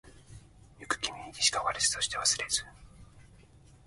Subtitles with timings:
[0.79, 2.65] よくみききしわかりそしてわすれず